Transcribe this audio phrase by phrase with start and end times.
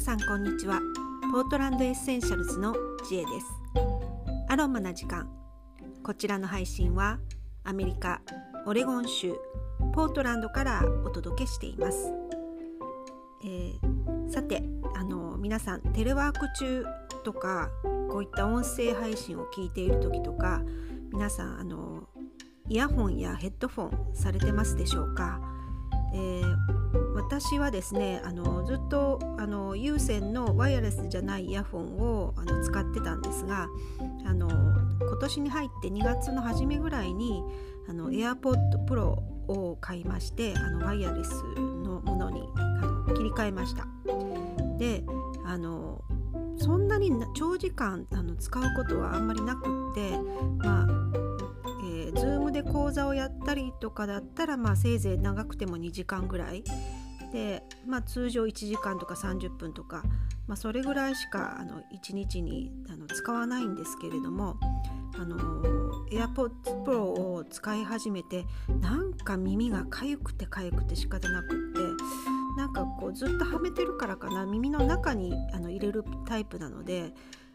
[0.00, 0.80] さんこんにちは。
[1.30, 2.74] ポートランドエッセンシャルズの
[3.06, 3.46] 知恵です。
[4.48, 5.28] アロマな時間。
[6.02, 7.18] こちらの配信は
[7.64, 8.22] アメリカ
[8.66, 9.34] オレゴン州
[9.92, 12.10] ポートランドからお届けしています、
[13.44, 14.62] えー、さて
[14.96, 16.86] あの皆さんテレワーク中
[17.22, 17.68] とか
[18.10, 20.62] こういった音声配信を聞いている時とか
[21.12, 22.08] 皆さんあの
[22.70, 25.40] イヤホンやヘッドフォンされてますでしょうか、
[26.14, 26.80] えー
[27.30, 33.68] 私はですねあのずっとあの有線のワイヤレスじゃないイヤホンをあの使ってたんですが
[34.26, 37.44] あの今年に入って2月の初めぐらいに
[37.88, 39.18] あの AirPod Pro
[39.48, 43.86] を買いましてあのワイヤレスのものにあの切り替えました。
[44.78, 45.04] で
[45.44, 46.02] あの
[46.56, 50.18] そんなに長時間あの使うことはあんまりなくって
[50.58, 51.19] まあ
[52.14, 56.64] えー、Zoom で講座をやったりとかだったら、まあ、せいぜい長くても2時間ぐらい。
[57.32, 60.02] で、まあ、通常1時間とか30分とか、
[60.46, 64.56] まあ、それぐらいしかあの1日にあの使わないんですけれども
[65.14, 65.36] あの
[66.10, 68.46] AirPods Pro を使い始めて
[68.80, 71.80] なんか耳がかゆくてかゆくて仕方なくって
[72.56, 74.44] なんかこうずっとはめてるからかな。
[74.44, 77.14] 耳の中にあの入れるタイプなので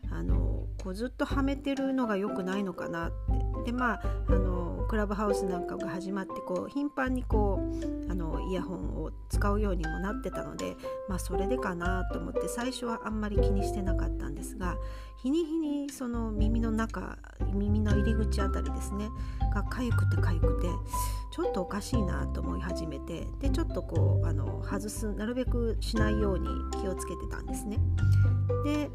[0.10, 7.60] あのこうずっとはめてるのが良くないのかなってでまああのクラブハウスなんかが始まってこう頻繁にこ
[8.08, 10.76] うあのイヤホンを使うようにもなってたので、
[11.10, 14.78] まあ、それでかなと思って最初はあんまり気にしてなかったんですが
[15.18, 17.18] 日に日にその耳の中
[17.54, 19.10] 耳の入り口あたりですね
[19.54, 20.68] が痒くて痒くて
[21.32, 26.48] ちょっとおかしいなと思い始めてでちょっとこうあの外すなるべくしないように
[26.80, 27.80] 気をつけてたんですね。
[28.64, 28.90] で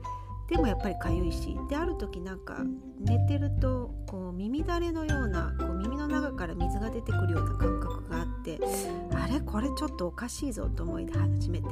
[0.50, 2.58] でもやっぱりかゆいしである時なんか
[2.98, 8.58] 寝てるとこう耳だれのようなこう耳の中から水が出てくるような感覚があって
[9.14, 9.40] あれ？
[9.40, 11.68] これちょっとおかしいぞと思い始めて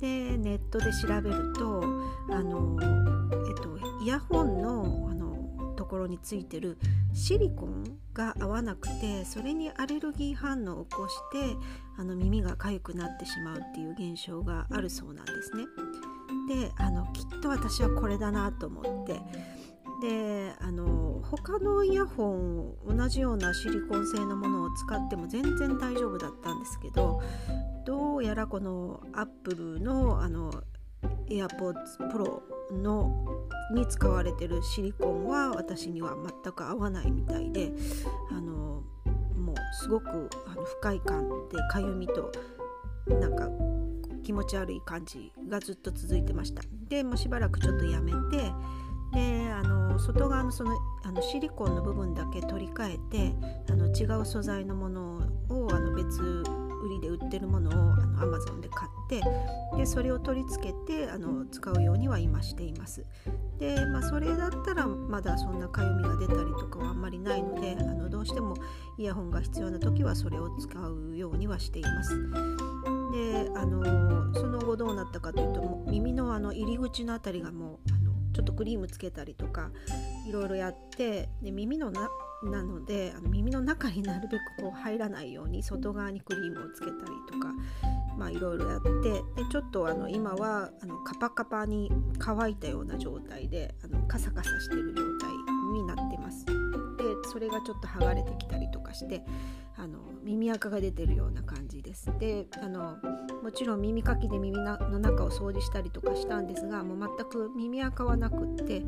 [0.00, 1.82] でネットで調べると
[2.30, 6.78] あの、えっと、イヤホンのあのところについてる
[7.12, 11.56] シリコンが合わなくてそれにアレルギー反応を起こして
[11.98, 15.64] あの耳が痒くなってしまうっていう現象があるそうなんですね。
[16.48, 19.20] であのきっと私はこれだなと思って。
[20.00, 27.22] であの他のイヤホン同じようなシリコン製のものを使っても全然大丈夫だったんですけど
[27.86, 30.52] どうやらこのアップルのあの
[31.28, 32.40] AirPods Pro
[32.72, 33.10] の
[33.72, 37.72] に使われてるシリコンは私には全く合わないみたいで
[38.30, 38.82] あの
[39.36, 42.32] もうすごくあの不快感でかゆみと
[43.06, 43.48] なんか
[44.24, 46.62] 気持ち悪い感じがずっと続いてました。
[46.88, 48.52] でもうしばらくちょっとやめて
[49.12, 53.34] であの外側のそのあのシリコンの部分だけ取り替えて
[53.70, 56.20] あの違う素材のものをあの別
[56.84, 59.22] 売りで売ってるものをあの Amazon で買って
[59.76, 63.06] でそれを取り付けてあの使うようには今しています。
[63.58, 68.54] で、まあ、それだったらまだそんなかゆみが出たりとかはあんまりないのであのどうしても
[68.98, 72.93] イヤホンが必要な時はそれを使うようにはしています。
[73.14, 79.70] であのその後どうなったかというともう耳のあの入り口の辺りがもうあのちょっとクリームつけたりとか
[80.28, 82.08] いろいろやってで耳のな
[82.42, 86.96] なのであの耳の中になるべくこう入らないように外側にクリームをつけたり
[87.30, 87.54] とか
[88.18, 95.30] まあいろいろやってでちょっとあの今はあのカパカパに乾いたような状態であのカサカサしてる状態
[95.72, 96.44] になってます。
[96.44, 96.52] で
[97.30, 99.24] それがちょっと剥がれてきたりとかして
[99.76, 102.10] あの耳垢が出てるような感じです。
[102.18, 102.96] であの
[103.42, 108.82] もちろん耳かきで耳の中を掃除したりとかしたんですがもう全く耳垢はなくって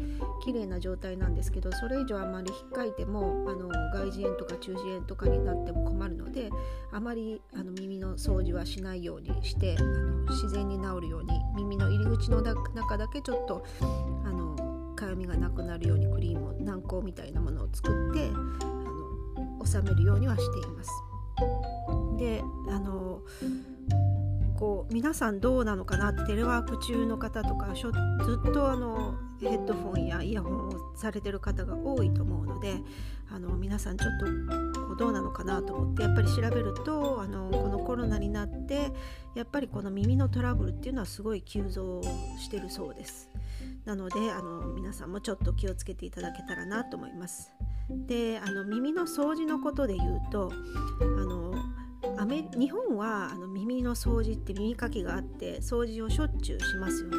[0.45, 6.51] 綺麗な状態なんですけどそれ以上あまり引っかいてもあの外耳炎とか中耳炎とかになっても困るので
[6.93, 13.65] あまりあの耳の掃除はしないようにしてあの自然に治るように耳の入り口の中だけちょっと
[14.25, 18.31] あのかゆみがなくなるようにクリームを軟膏みたいなものを作って
[19.67, 20.91] 収めるようにはしています。
[22.19, 23.23] であの
[24.59, 32.77] こう皆さんどうなのかなってテレワーク中の方とかしょずっとあのヘッドフォンやイヤホンをされてる方が多いと思うので
[33.31, 34.25] あの皆さんちょっと
[34.81, 38.93] こうどうなのかなと思ってやっぱり調べるとあのこのコロナになって
[39.35, 42.01] やっぱりこの耳のトラブルっていうのはすごい急増
[42.39, 43.29] してるそうです。
[43.85, 47.53] なのであの皆さんもちょっと気をつけていただけたらなと思います。
[47.89, 50.53] であの耳の掃除のことで言うと
[51.01, 51.55] あの
[52.59, 57.17] 日本はあの耳の掃除って耳かきがあって掃除をしょっちゅうしますよね。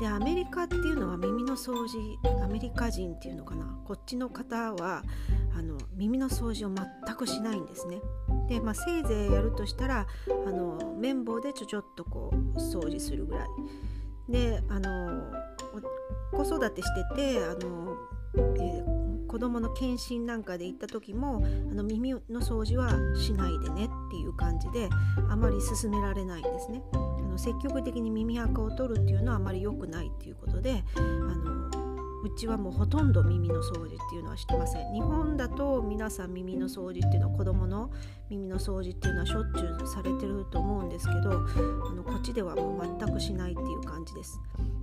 [0.00, 3.78] でアメリカっていうのは耳の掃除アメリカ人っていうのかな？
[3.84, 5.04] こっちの方は
[5.56, 8.00] あの耳の掃除を全くしないんですね。
[8.48, 10.06] で、まあ、せいぜいやるとしたら
[10.46, 13.48] あの綿棒でちょちょっとこう掃除するぐらい。
[14.28, 15.30] であの
[16.32, 17.96] 子育てしててあの、
[18.56, 19.03] えー、
[19.34, 24.88] 子供の検診なんかで行った時もあの耳の掃除はしないでねっていう感じで
[25.28, 26.80] あまり勧められないんですね。
[26.92, 31.83] あの積極的に耳垢を取るっていうのはあまり良くないっていうことであの
[32.24, 34.92] うちはもうほとんど耳の掃除っていうのはしてません。
[34.94, 37.90] 日本だと皆さん耳の掃除っていうのは子供の
[38.30, 44.40] 耳の掃除っていうのはしょっちゅうされてると思うんですけどあのこっちではもう全くしないっていう感じです。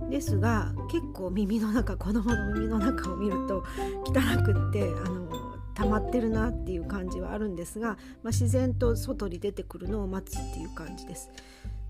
[0.08, 3.64] ですが結構耳の中子供の耳の中を見ると
[4.06, 5.28] 汚くってあの
[5.74, 11.28] 溜まってるなっていう感じはあるんですが、まあ、自然と外に出てくるのを待つっていう感じです。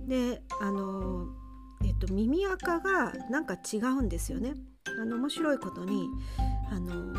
[0.00, 1.26] であの
[1.84, 4.54] えっと耳垢がなんか違うんですよね。
[5.00, 6.08] あの面白いことに
[6.70, 7.14] あの、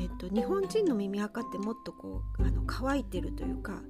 [0.00, 3.80] えっと、日本人の耳垢ってもっとこうあの乾いてるというか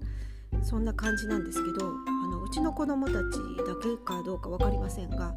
[0.62, 3.18] そんな感じなんですけどあのうちの子供たち
[3.66, 5.34] だけかどうか分かりませんが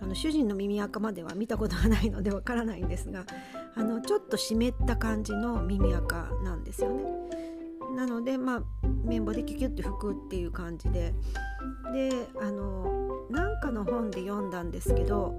[0.00, 3.24] あの主人の耳垢までは見たことがないので分からないんですが
[3.74, 7.04] あのちょっと湿った感じの耳垢なんですよね。
[7.96, 8.62] なのでまあ
[9.04, 11.12] 綿棒でキュキュッて拭くっていう感じで
[11.92, 15.36] であのなんかの本で読んだんですけど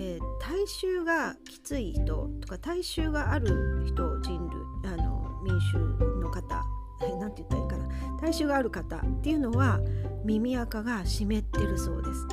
[0.00, 0.27] えー、
[0.68, 4.48] 臭がきつい人とか体臭がある人人
[4.82, 5.78] 類あの民衆
[6.20, 6.64] の方
[7.20, 7.88] 何て言ったらいいかな。
[8.20, 9.80] 体臭がある方っていうのは
[10.24, 12.26] 耳垢が湿ってるそうです。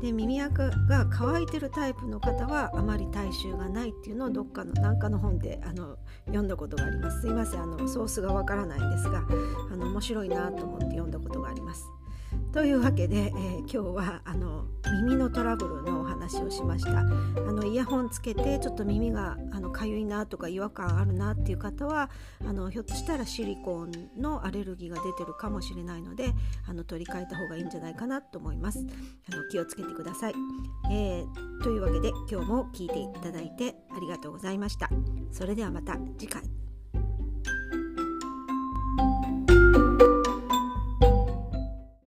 [0.00, 5.96] で耳垢が乾いてるタイプの方はあまり体臭がないっていうのをどっかの何かの本であの
[6.26, 7.22] 読んだことがあります。
[7.22, 9.22] すいませんあのソースがわからないんですが
[9.72, 11.84] あの面白いなと思って読んだことがあります。
[12.52, 14.66] というわけで、えー、今日はあの
[15.02, 17.00] 耳のトラブルのお話をしました。
[17.00, 22.10] あのイヤホンつけてちょっと耳があのかゆいなとか違和感あるなっていう方は
[22.46, 26.32] あのひょっとしたらシリコンのアレルギーが出てるかもしれないので
[26.68, 28.86] あの取り替えた方がいいんじゃないかなと思います。
[29.32, 30.34] あの気をつけてください、
[30.92, 34.88] えー、というわけで今日も聞いていただいてありがとうございました。
[35.32, 36.63] それではまた次回。